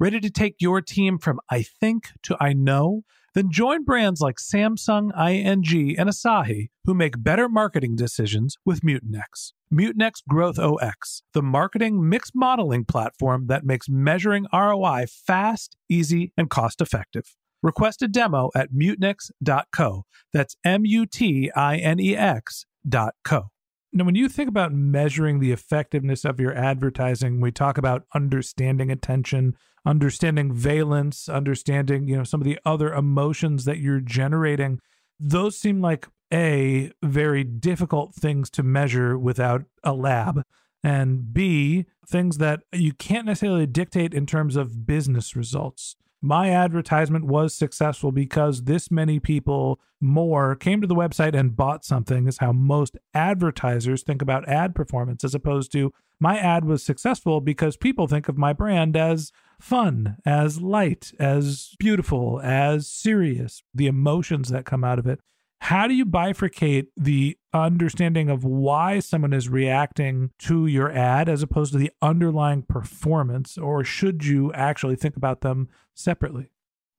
Ready 0.00 0.20
to 0.20 0.30
take 0.30 0.54
your 0.60 0.80
team 0.80 1.18
from 1.18 1.40
I 1.50 1.62
think 1.62 2.10
to 2.22 2.36
I 2.38 2.52
know? 2.52 3.02
Then 3.34 3.50
join 3.50 3.82
brands 3.84 4.20
like 4.20 4.36
Samsung, 4.36 5.10
ING, 5.18 5.98
and 5.98 6.08
Asahi 6.08 6.68
who 6.84 6.94
make 6.94 7.20
better 7.22 7.48
marketing 7.48 7.96
decisions 7.96 8.56
with 8.64 8.82
Mutinex. 8.82 9.54
Mutinex 9.74 10.22
Growth 10.28 10.56
OS, 10.56 11.22
the 11.34 11.42
marketing 11.42 12.08
mix 12.08 12.30
modeling 12.32 12.84
platform 12.84 13.48
that 13.48 13.64
makes 13.64 13.88
measuring 13.88 14.46
ROI 14.52 15.06
fast, 15.08 15.76
easy, 15.88 16.32
and 16.36 16.48
cost 16.48 16.80
effective. 16.80 17.34
Request 17.60 18.00
a 18.00 18.06
demo 18.06 18.50
at 18.54 18.72
mutinex.co. 18.72 20.04
That's 20.32 20.56
M 20.64 20.84
U 20.84 21.06
T 21.06 21.50
I 21.56 21.76
N 21.76 21.98
E 21.98 22.16
X.co. 22.16 23.50
Now, 23.92 24.04
when 24.04 24.14
you 24.14 24.28
think 24.28 24.48
about 24.48 24.72
measuring 24.72 25.40
the 25.40 25.50
effectiveness 25.50 26.24
of 26.24 26.38
your 26.38 26.54
advertising, 26.54 27.40
we 27.40 27.50
talk 27.50 27.78
about 27.78 28.04
understanding 28.14 28.90
attention, 28.90 29.56
understanding 29.88 30.52
valence, 30.52 31.30
understanding, 31.30 32.06
you 32.06 32.16
know, 32.16 32.24
some 32.24 32.40
of 32.42 32.44
the 32.44 32.58
other 32.64 32.92
emotions 32.92 33.64
that 33.64 33.78
you're 33.78 34.00
generating. 34.00 34.80
Those 35.18 35.58
seem 35.58 35.80
like 35.80 36.06
a 36.32 36.92
very 37.02 37.42
difficult 37.42 38.14
things 38.14 38.50
to 38.50 38.62
measure 38.62 39.18
without 39.18 39.64
a 39.82 39.94
lab 39.94 40.42
and 40.84 41.32
b 41.32 41.86
things 42.06 42.38
that 42.38 42.60
you 42.72 42.92
can't 42.92 43.26
necessarily 43.26 43.66
dictate 43.66 44.14
in 44.14 44.26
terms 44.26 44.54
of 44.54 44.86
business 44.86 45.34
results 45.34 45.96
my 46.20 46.50
advertisement 46.50 47.24
was 47.24 47.54
successful 47.54 48.10
because 48.10 48.64
this 48.64 48.90
many 48.90 49.20
people 49.20 49.80
more 50.00 50.54
came 50.54 50.80
to 50.80 50.86
the 50.86 50.94
website 50.94 51.34
and 51.34 51.56
bought 51.56 51.84
something 51.84 52.26
is 52.26 52.38
how 52.38 52.52
most 52.52 52.96
advertisers 53.14 54.02
think 54.02 54.20
about 54.20 54.48
ad 54.48 54.74
performance 54.74 55.24
as 55.24 55.34
opposed 55.34 55.72
to 55.72 55.92
my 56.20 56.38
ad 56.38 56.64
was 56.64 56.82
successful 56.82 57.40
because 57.40 57.76
people 57.76 58.06
think 58.06 58.28
of 58.28 58.36
my 58.36 58.52
brand 58.52 58.96
as 58.96 59.32
fun, 59.60 60.16
as 60.24 60.60
light, 60.60 61.12
as 61.18 61.74
beautiful, 61.78 62.40
as 62.42 62.86
serious, 62.88 63.62
the 63.74 63.86
emotions 63.86 64.48
that 64.50 64.64
come 64.64 64.84
out 64.84 64.98
of 64.98 65.06
it. 65.06 65.20
How 65.60 65.88
do 65.88 65.94
you 65.94 66.06
bifurcate 66.06 66.86
the 66.96 67.36
understanding 67.52 68.30
of 68.30 68.44
why 68.44 69.00
someone 69.00 69.32
is 69.32 69.48
reacting 69.48 70.30
to 70.40 70.66
your 70.66 70.92
ad 70.92 71.28
as 71.28 71.42
opposed 71.42 71.72
to 71.72 71.78
the 71.78 71.90
underlying 72.00 72.62
performance? 72.62 73.58
Or 73.58 73.82
should 73.82 74.24
you 74.24 74.52
actually 74.52 74.96
think 74.96 75.16
about 75.16 75.40
them 75.40 75.68
separately? 75.94 76.50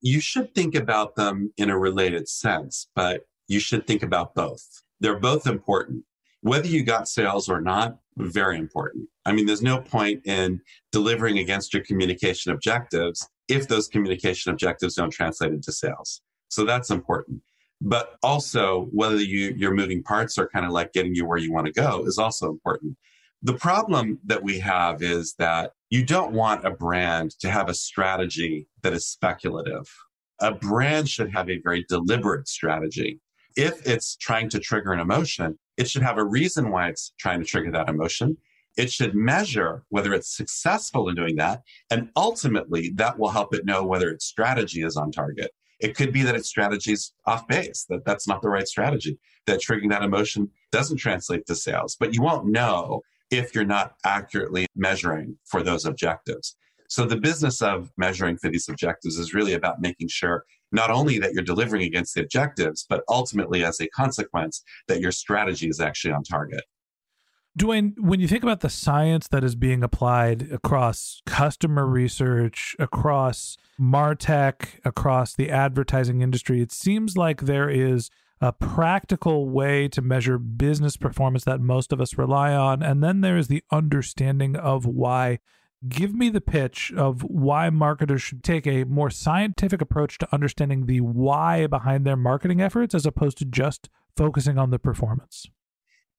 You 0.01 0.19
should 0.19 0.53
think 0.53 0.75
about 0.75 1.15
them 1.15 1.53
in 1.57 1.69
a 1.69 1.77
related 1.77 2.27
sense, 2.27 2.87
but 2.95 3.27
you 3.47 3.59
should 3.59 3.87
think 3.87 4.03
about 4.03 4.35
both. 4.35 4.83
They're 4.99 5.19
both 5.19 5.47
important. 5.47 6.03
Whether 6.41 6.67
you 6.67 6.83
got 6.83 7.07
sales 7.07 7.49
or 7.49 7.61
not, 7.61 7.97
very 8.17 8.57
important. 8.57 9.07
I 9.25 9.33
mean, 9.33 9.45
there's 9.45 9.61
no 9.61 9.81
point 9.81 10.25
in 10.25 10.61
delivering 10.91 11.39
against 11.39 11.73
your 11.73 11.83
communication 11.83 12.51
objectives 12.51 13.27
if 13.47 13.67
those 13.67 13.87
communication 13.87 14.51
objectives 14.51 14.95
don't 14.95 15.09
translate 15.09 15.53
into 15.53 15.71
sales. 15.71 16.21
So 16.49 16.65
that's 16.65 16.89
important 16.89 17.41
but 17.81 18.17
also 18.23 18.89
whether 18.91 19.17
you, 19.17 19.53
your 19.55 19.73
moving 19.73 20.03
parts 20.03 20.37
are 20.37 20.47
kind 20.47 20.65
of 20.65 20.71
like 20.71 20.93
getting 20.93 21.15
you 21.15 21.25
where 21.25 21.37
you 21.37 21.51
want 21.51 21.65
to 21.65 21.71
go 21.71 22.03
is 22.05 22.17
also 22.17 22.49
important. 22.49 22.97
The 23.41 23.53
problem 23.53 24.19
that 24.25 24.43
we 24.43 24.59
have 24.59 25.01
is 25.01 25.35
that 25.39 25.71
you 25.89 26.03
don't 26.03 26.33
want 26.33 26.65
a 26.65 26.71
brand 26.71 27.31
to 27.39 27.49
have 27.49 27.69
a 27.69 27.73
strategy 27.73 28.67
that 28.83 28.93
is 28.93 29.07
speculative. 29.07 29.89
A 30.41 30.53
brand 30.53 31.09
should 31.09 31.31
have 31.31 31.49
a 31.49 31.59
very 31.59 31.85
deliberate 31.87 32.49
strategy. 32.49 33.21
If 33.55 33.85
it's 33.87 34.15
trying 34.17 34.49
to 34.49 34.59
trigger 34.59 34.91
an 34.91 34.99
emotion, 34.99 35.57
it 35.79 35.89
should 35.89 36.03
have 36.03 36.17
a 36.17 36.25
reason 36.25 36.71
why 36.71 36.89
it's 36.89 37.13
trying 37.17 37.39
to 37.39 37.45
trigger 37.45 37.71
that 37.71 37.87
emotion. 37.87 38.37
It 38.77 38.91
should 38.91 39.15
measure 39.15 39.83
whether 39.87 40.13
it's 40.13 40.35
successful 40.35 41.07
in 41.07 41.15
doing 41.15 41.37
that. 41.37 41.61
And 41.89 42.09
ultimately, 42.17 42.91
that 42.95 43.17
will 43.17 43.29
help 43.29 43.55
it 43.55 43.65
know 43.65 43.85
whether 43.85 44.09
its 44.09 44.25
strategy 44.25 44.83
is 44.83 44.97
on 44.97 45.11
target. 45.11 45.51
It 45.79 45.95
could 45.95 46.11
be 46.11 46.21
that 46.23 46.35
its 46.35 46.49
strategy 46.49 46.91
is 46.91 47.13
off 47.25 47.47
base, 47.47 47.85
that 47.89 48.03
that's 48.05 48.27
not 48.27 48.41
the 48.41 48.49
right 48.49 48.67
strategy, 48.67 49.17
that 49.47 49.61
triggering 49.61 49.89
that 49.91 50.03
emotion 50.03 50.49
doesn't 50.73 50.97
translate 50.97 51.45
to 51.45 51.55
sales. 51.55 51.95
But 51.97 52.13
you 52.13 52.21
won't 52.21 52.47
know 52.47 53.01
if 53.31 53.55
you're 53.55 53.63
not 53.63 53.93
accurately 54.03 54.67
measuring 54.75 55.37
for 55.45 55.63
those 55.63 55.85
objectives. 55.85 56.57
So 56.89 57.05
the 57.05 57.17
business 57.17 57.61
of 57.61 57.91
measuring 57.97 58.37
for 58.37 58.49
these 58.49 58.67
objectives 58.67 59.17
is 59.17 59.33
really 59.33 59.53
about 59.53 59.79
making 59.79 60.07
sure 60.09 60.43
not 60.71 60.89
only 60.89 61.19
that 61.19 61.33
you're 61.33 61.43
delivering 61.43 61.83
against 61.83 62.15
the 62.15 62.21
objectives, 62.21 62.85
but 62.89 63.03
ultimately 63.07 63.63
as 63.63 63.79
a 63.79 63.87
consequence 63.89 64.63
that 64.87 64.99
your 64.99 65.11
strategy 65.11 65.67
is 65.69 65.79
actually 65.79 66.13
on 66.13 66.23
target. 66.23 66.63
Duane, 67.55 67.95
when 67.99 68.19
you 68.19 68.27
think 68.27 68.43
about 68.43 68.61
the 68.61 68.69
science 68.69 69.27
that 69.27 69.43
is 69.43 69.55
being 69.55 69.83
applied 69.83 70.51
across 70.51 71.21
customer 71.25 71.85
research, 71.85 72.75
across 72.79 73.57
Martech, 73.79 74.79
across 74.83 75.33
the 75.35 75.49
advertising 75.49 76.21
industry, 76.21 76.61
it 76.61 76.71
seems 76.71 77.17
like 77.17 77.41
there 77.41 77.69
is 77.69 78.09
a 78.41 78.53
practical 78.53 79.49
way 79.49 79.87
to 79.89 80.01
measure 80.01 80.37
business 80.37 80.97
performance 80.97 81.43
that 81.43 81.59
most 81.59 81.91
of 81.91 81.99
us 81.99 82.17
rely 82.17 82.53
on. 82.53 82.81
And 82.81 83.03
then 83.03 83.21
there 83.21 83.37
is 83.37 83.47
the 83.47 83.63
understanding 83.71 84.55
of 84.55 84.85
why. 84.85 85.39
Give 85.87 86.13
me 86.13 86.29
the 86.29 86.41
pitch 86.41 86.91
of 86.95 87.21
why 87.21 87.69
marketers 87.69 88.21
should 88.21 88.43
take 88.43 88.67
a 88.67 88.83
more 88.83 89.09
scientific 89.09 89.81
approach 89.81 90.17
to 90.17 90.33
understanding 90.33 90.87
the 90.87 90.99
why 90.99 91.67
behind 91.67 92.05
their 92.05 92.17
marketing 92.17 92.61
efforts 92.61 92.93
as 92.93 93.05
opposed 93.05 93.37
to 93.37 93.45
just 93.45 93.89
focusing 94.17 94.57
on 94.57 94.71
the 94.71 94.79
performance. 94.79 95.45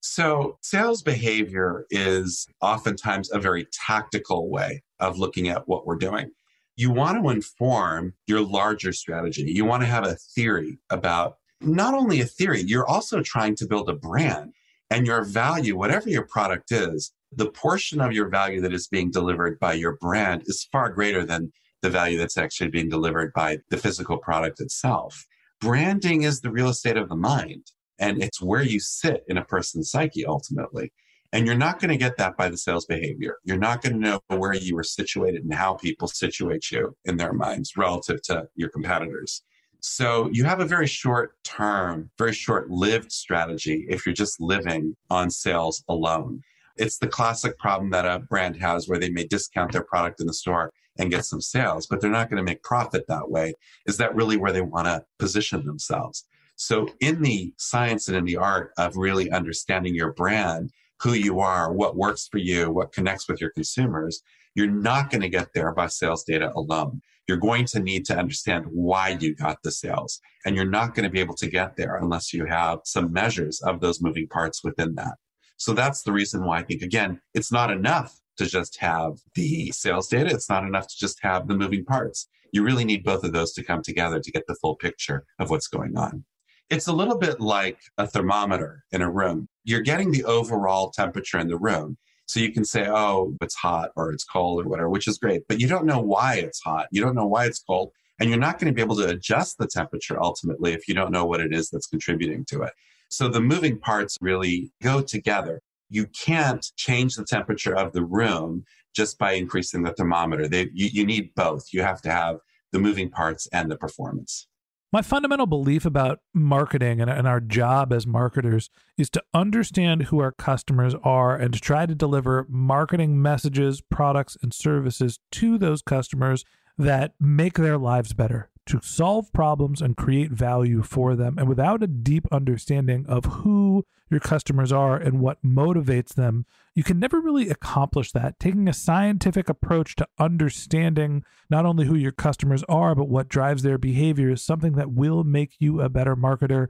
So, 0.00 0.56
sales 0.62 1.02
behavior 1.02 1.84
is 1.90 2.46
oftentimes 2.62 3.30
a 3.30 3.38
very 3.38 3.66
tactical 3.70 4.48
way 4.48 4.82
of 4.98 5.18
looking 5.18 5.48
at 5.48 5.68
what 5.68 5.86
we're 5.86 5.96
doing. 5.96 6.30
You 6.76 6.90
want 6.90 7.22
to 7.22 7.28
inform 7.28 8.14
your 8.26 8.40
larger 8.40 8.94
strategy. 8.94 9.42
You 9.42 9.66
want 9.66 9.82
to 9.82 9.86
have 9.86 10.06
a 10.06 10.14
theory 10.14 10.78
about 10.88 11.36
not 11.60 11.92
only 11.92 12.22
a 12.22 12.24
theory, 12.24 12.62
you're 12.62 12.88
also 12.88 13.20
trying 13.20 13.56
to 13.56 13.66
build 13.66 13.90
a 13.90 13.94
brand. 13.94 14.54
And 14.90 15.06
your 15.06 15.24
value, 15.24 15.76
whatever 15.76 16.08
your 16.08 16.26
product 16.26 16.72
is, 16.72 17.12
the 17.32 17.50
portion 17.50 18.00
of 18.00 18.12
your 18.12 18.28
value 18.28 18.60
that 18.60 18.74
is 18.74 18.88
being 18.88 19.10
delivered 19.10 19.58
by 19.60 19.74
your 19.74 19.96
brand 20.00 20.42
is 20.46 20.68
far 20.72 20.90
greater 20.90 21.24
than 21.24 21.52
the 21.80 21.90
value 21.90 22.18
that's 22.18 22.36
actually 22.36 22.70
being 22.70 22.88
delivered 22.88 23.32
by 23.32 23.58
the 23.70 23.76
physical 23.76 24.18
product 24.18 24.60
itself. 24.60 25.26
Branding 25.60 26.22
is 26.22 26.40
the 26.40 26.50
real 26.50 26.68
estate 26.68 26.96
of 26.96 27.08
the 27.08 27.16
mind, 27.16 27.66
and 27.98 28.22
it's 28.22 28.42
where 28.42 28.62
you 28.62 28.80
sit 28.80 29.22
in 29.28 29.36
a 29.36 29.44
person's 29.44 29.90
psyche 29.90 30.26
ultimately. 30.26 30.92
And 31.32 31.46
you're 31.46 31.54
not 31.56 31.78
going 31.78 31.90
to 31.90 31.96
get 31.96 32.16
that 32.16 32.36
by 32.36 32.48
the 32.48 32.56
sales 32.56 32.86
behavior. 32.86 33.36
You're 33.44 33.56
not 33.56 33.82
going 33.82 33.92
to 33.92 34.00
know 34.00 34.20
where 34.26 34.54
you 34.54 34.76
are 34.78 34.82
situated 34.82 35.44
and 35.44 35.54
how 35.54 35.74
people 35.74 36.08
situate 36.08 36.72
you 36.72 36.96
in 37.04 37.18
their 37.18 37.32
minds 37.32 37.76
relative 37.76 38.20
to 38.22 38.48
your 38.56 38.68
competitors. 38.68 39.42
So 39.82 40.28
you 40.32 40.44
have 40.44 40.60
a 40.60 40.66
very 40.66 40.86
short 40.86 41.42
term, 41.44 42.10
very 42.18 42.32
short 42.32 42.70
lived 42.70 43.12
strategy 43.12 43.86
if 43.88 44.04
you're 44.04 44.14
just 44.14 44.40
living 44.40 44.96
on 45.08 45.30
sales 45.30 45.82
alone. 45.88 46.42
It's 46.76 46.98
the 46.98 47.08
classic 47.08 47.58
problem 47.58 47.90
that 47.90 48.06
a 48.06 48.20
brand 48.20 48.56
has 48.56 48.88
where 48.88 48.98
they 48.98 49.10
may 49.10 49.26
discount 49.26 49.72
their 49.72 49.84
product 49.84 50.20
in 50.20 50.26
the 50.26 50.34
store 50.34 50.72
and 50.98 51.10
get 51.10 51.24
some 51.24 51.40
sales, 51.40 51.86
but 51.86 52.00
they're 52.00 52.10
not 52.10 52.28
going 52.30 52.38
to 52.38 52.50
make 52.50 52.62
profit 52.62 53.04
that 53.08 53.30
way. 53.30 53.54
Is 53.86 53.96
that 53.98 54.14
really 54.14 54.36
where 54.36 54.52
they 54.52 54.60
want 54.60 54.86
to 54.86 55.04
position 55.18 55.64
themselves? 55.64 56.24
So, 56.56 56.88
in 57.00 57.22
the 57.22 57.54
science 57.56 58.08
and 58.08 58.16
in 58.16 58.24
the 58.26 58.36
art 58.36 58.72
of 58.76 58.96
really 58.96 59.30
understanding 59.30 59.94
your 59.94 60.12
brand, 60.12 60.70
who 61.00 61.14
you 61.14 61.40
are, 61.40 61.72
what 61.72 61.96
works 61.96 62.28
for 62.30 62.38
you, 62.38 62.70
what 62.70 62.92
connects 62.92 63.28
with 63.28 63.40
your 63.40 63.50
consumers, 63.50 64.22
you're 64.54 64.70
not 64.70 65.10
going 65.10 65.22
to 65.22 65.28
get 65.28 65.48
there 65.54 65.72
by 65.72 65.86
sales 65.86 66.24
data 66.24 66.52
alone. 66.54 67.00
You're 67.30 67.36
going 67.36 67.66
to 67.66 67.78
need 67.78 68.06
to 68.06 68.18
understand 68.18 68.64
why 68.72 69.16
you 69.20 69.36
got 69.36 69.62
the 69.62 69.70
sales. 69.70 70.20
And 70.44 70.56
you're 70.56 70.64
not 70.64 70.96
going 70.96 71.04
to 71.04 71.10
be 71.10 71.20
able 71.20 71.36
to 71.36 71.48
get 71.48 71.76
there 71.76 71.94
unless 71.94 72.32
you 72.32 72.44
have 72.44 72.80
some 72.82 73.12
measures 73.12 73.60
of 73.60 73.78
those 73.78 74.02
moving 74.02 74.26
parts 74.26 74.64
within 74.64 74.96
that. 74.96 75.14
So 75.56 75.72
that's 75.72 76.02
the 76.02 76.10
reason 76.10 76.44
why 76.44 76.58
I 76.58 76.62
think, 76.64 76.82
again, 76.82 77.20
it's 77.32 77.52
not 77.52 77.70
enough 77.70 78.18
to 78.38 78.46
just 78.46 78.78
have 78.78 79.12
the 79.36 79.70
sales 79.70 80.08
data. 80.08 80.30
It's 80.30 80.50
not 80.50 80.64
enough 80.64 80.88
to 80.88 80.96
just 80.98 81.18
have 81.22 81.46
the 81.46 81.54
moving 81.54 81.84
parts. 81.84 82.26
You 82.52 82.64
really 82.64 82.84
need 82.84 83.04
both 83.04 83.22
of 83.22 83.32
those 83.32 83.52
to 83.52 83.62
come 83.62 83.82
together 83.82 84.18
to 84.18 84.32
get 84.32 84.48
the 84.48 84.56
full 84.56 84.74
picture 84.74 85.24
of 85.38 85.50
what's 85.50 85.68
going 85.68 85.96
on. 85.96 86.24
It's 86.68 86.88
a 86.88 86.92
little 86.92 87.16
bit 87.16 87.40
like 87.40 87.78
a 87.96 88.08
thermometer 88.08 88.82
in 88.90 89.02
a 89.02 89.10
room. 89.10 89.48
You're 89.62 89.82
getting 89.82 90.10
the 90.10 90.24
overall 90.24 90.90
temperature 90.90 91.38
in 91.38 91.46
the 91.46 91.58
room. 91.58 91.96
So 92.30 92.38
you 92.38 92.52
can 92.52 92.64
say, 92.64 92.86
oh, 92.86 93.36
it's 93.42 93.56
hot 93.56 93.90
or 93.96 94.12
it's 94.12 94.22
cold 94.22 94.64
or 94.64 94.68
whatever, 94.68 94.88
which 94.88 95.08
is 95.08 95.18
great, 95.18 95.42
but 95.48 95.58
you 95.58 95.66
don't 95.66 95.84
know 95.84 95.98
why 95.98 96.36
it's 96.36 96.60
hot. 96.60 96.86
You 96.92 97.02
don't 97.02 97.16
know 97.16 97.26
why 97.26 97.46
it's 97.46 97.58
cold. 97.58 97.90
And 98.20 98.30
you're 98.30 98.38
not 98.38 98.60
going 98.60 98.72
to 98.72 98.72
be 98.72 98.80
able 98.80 98.94
to 98.98 99.08
adjust 99.08 99.58
the 99.58 99.66
temperature 99.66 100.22
ultimately 100.22 100.72
if 100.72 100.86
you 100.86 100.94
don't 100.94 101.10
know 101.10 101.24
what 101.24 101.40
it 101.40 101.52
is 101.52 101.70
that's 101.70 101.88
contributing 101.88 102.44
to 102.50 102.62
it. 102.62 102.72
So 103.08 103.26
the 103.26 103.40
moving 103.40 103.80
parts 103.80 104.16
really 104.20 104.70
go 104.80 105.00
together. 105.00 105.60
You 105.88 106.06
can't 106.06 106.64
change 106.76 107.16
the 107.16 107.24
temperature 107.24 107.76
of 107.76 107.92
the 107.92 108.04
room 108.04 108.64
just 108.94 109.18
by 109.18 109.32
increasing 109.32 109.82
the 109.82 109.92
thermometer. 109.92 110.46
They, 110.46 110.68
you, 110.72 110.88
you 110.92 111.04
need 111.04 111.34
both. 111.34 111.64
You 111.72 111.82
have 111.82 112.00
to 112.02 112.12
have 112.12 112.36
the 112.70 112.78
moving 112.78 113.10
parts 113.10 113.48
and 113.52 113.68
the 113.68 113.76
performance. 113.76 114.46
My 114.92 115.02
fundamental 115.02 115.46
belief 115.46 115.86
about 115.86 116.18
marketing 116.34 117.00
and, 117.00 117.08
and, 117.08 117.28
our 117.28 117.38
job 117.38 117.92
as 117.92 118.08
marketers 118.08 118.70
is 118.96 119.08
to 119.10 119.22
understand 119.32 120.04
who 120.04 120.18
our 120.18 120.32
customers 120.32 120.96
are 121.04 121.36
and 121.36 121.54
to 121.54 121.60
try 121.60 121.86
to 121.86 121.94
deliver 121.94 122.44
marketing 122.48 123.22
messages, 123.22 123.80
products, 123.80 124.36
and 124.42 124.52
services 124.52 125.20
to 125.32 125.58
those 125.58 125.80
customers 125.80 126.44
that 126.76 127.14
make 127.20 127.54
their 127.54 127.78
lives 127.78 128.14
better 128.14 128.50
to 128.66 128.80
solve 128.82 129.32
problems 129.32 129.80
and 129.80 129.96
create 129.96 130.32
value 130.32 130.82
for 130.82 131.14
them. 131.14 131.38
And 131.38 131.48
without 131.48 131.84
a 131.84 131.88
deep 131.88 132.26
understanding 132.32 133.06
of 133.06 133.24
who 133.26 133.84
your 134.10 134.20
customers 134.20 134.72
are 134.72 134.96
and 134.96 135.20
what 135.20 135.42
motivates 135.42 136.14
them, 136.14 136.46
you 136.74 136.82
can 136.82 136.98
never 136.98 137.20
really 137.20 137.48
accomplish 137.48 138.12
that. 138.12 138.38
Taking 138.40 138.68
a 138.68 138.72
scientific 138.72 139.48
approach 139.48 139.96
to 139.96 140.08
understanding 140.18 141.24
not 141.48 141.64
only 141.64 141.86
who 141.86 141.94
your 141.94 142.12
customers 142.12 142.64
are, 142.68 142.94
but 142.94 143.08
what 143.08 143.28
drives 143.28 143.62
their 143.62 143.78
behavior 143.78 144.30
is 144.30 144.42
something 144.42 144.72
that 144.72 144.92
will 144.92 145.24
make 145.24 145.54
you 145.58 145.80
a 145.80 145.88
better 145.88 146.16
marketer. 146.16 146.68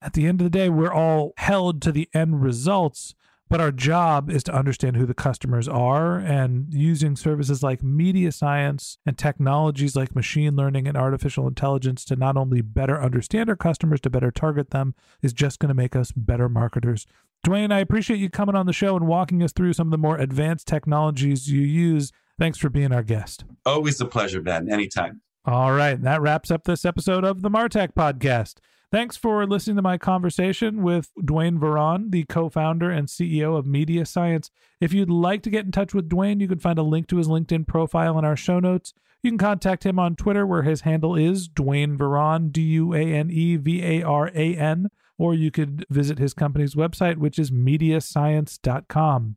At 0.00 0.14
the 0.14 0.26
end 0.26 0.40
of 0.40 0.44
the 0.44 0.58
day, 0.58 0.68
we're 0.68 0.92
all 0.92 1.32
held 1.36 1.80
to 1.82 1.92
the 1.92 2.08
end 2.12 2.42
results 2.42 3.14
but 3.52 3.60
our 3.60 3.70
job 3.70 4.30
is 4.30 4.42
to 4.42 4.54
understand 4.54 4.96
who 4.96 5.04
the 5.04 5.12
customers 5.12 5.68
are 5.68 6.16
and 6.16 6.72
using 6.72 7.14
services 7.14 7.62
like 7.62 7.82
media 7.82 8.32
science 8.32 8.96
and 9.04 9.18
technologies 9.18 9.94
like 9.94 10.14
machine 10.14 10.56
learning 10.56 10.88
and 10.88 10.96
artificial 10.96 11.46
intelligence 11.46 12.02
to 12.06 12.16
not 12.16 12.34
only 12.34 12.62
better 12.62 12.98
understand 12.98 13.50
our 13.50 13.56
customers, 13.56 14.00
to 14.00 14.08
better 14.08 14.30
target 14.30 14.70
them, 14.70 14.94
is 15.20 15.34
just 15.34 15.58
going 15.58 15.68
to 15.68 15.74
make 15.74 15.94
us 15.94 16.12
better 16.12 16.48
marketers. 16.48 17.06
Duane, 17.44 17.72
I 17.72 17.80
appreciate 17.80 18.20
you 18.20 18.30
coming 18.30 18.56
on 18.56 18.64
the 18.64 18.72
show 18.72 18.96
and 18.96 19.06
walking 19.06 19.42
us 19.42 19.52
through 19.52 19.74
some 19.74 19.88
of 19.88 19.90
the 19.90 19.98
more 19.98 20.16
advanced 20.16 20.66
technologies 20.66 21.50
you 21.50 21.60
use. 21.60 22.10
Thanks 22.38 22.56
for 22.56 22.70
being 22.70 22.90
our 22.90 23.02
guest. 23.02 23.44
Always 23.66 24.00
a 24.00 24.06
pleasure, 24.06 24.40
Ben. 24.40 24.72
Anytime. 24.72 25.20
All 25.44 25.72
right. 25.72 26.00
That 26.00 26.22
wraps 26.22 26.50
up 26.50 26.64
this 26.64 26.86
episode 26.86 27.22
of 27.22 27.42
the 27.42 27.50
Martech 27.50 27.92
Podcast. 27.92 28.54
Thanks 28.92 29.16
for 29.16 29.46
listening 29.46 29.76
to 29.76 29.82
my 29.82 29.96
conversation 29.96 30.82
with 30.82 31.10
Duane 31.24 31.58
Varan, 31.58 32.10
the 32.10 32.24
co 32.24 32.50
founder 32.50 32.90
and 32.90 33.08
CEO 33.08 33.56
of 33.56 33.64
Media 33.64 34.04
Science. 34.04 34.50
If 34.82 34.92
you'd 34.92 35.08
like 35.08 35.42
to 35.44 35.50
get 35.50 35.64
in 35.64 35.72
touch 35.72 35.94
with 35.94 36.10
Duane, 36.10 36.40
you 36.40 36.46
can 36.46 36.58
find 36.58 36.78
a 36.78 36.82
link 36.82 37.06
to 37.06 37.16
his 37.16 37.26
LinkedIn 37.26 37.66
profile 37.66 38.18
in 38.18 38.26
our 38.26 38.36
show 38.36 38.60
notes. 38.60 38.92
You 39.22 39.30
can 39.30 39.38
contact 39.38 39.86
him 39.86 39.98
on 39.98 40.14
Twitter, 40.14 40.46
where 40.46 40.60
his 40.60 40.82
handle 40.82 41.16
is 41.16 41.48
Duane 41.48 41.96
Varan, 41.96 42.52
D 42.52 42.60
U 42.60 42.92
A 42.92 43.00
N 43.00 43.30
E 43.30 43.56
V 43.56 43.82
A 43.82 44.02
R 44.02 44.30
A 44.34 44.56
N, 44.56 44.88
or 45.16 45.32
you 45.32 45.50
could 45.50 45.86
visit 45.88 46.18
his 46.18 46.34
company's 46.34 46.74
website, 46.74 47.16
which 47.16 47.38
is 47.38 47.50
mediascience.com. 47.50 49.36